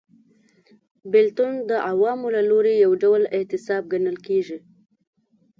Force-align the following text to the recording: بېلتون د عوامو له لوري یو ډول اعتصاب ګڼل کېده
بېلتون 1.11 1.53
د 1.69 1.71
عوامو 1.89 2.27
له 2.35 2.41
لوري 2.49 2.73
یو 2.85 2.91
ډول 3.03 3.21
اعتصاب 3.37 3.83
ګڼل 3.93 4.17
کېده 4.25 4.57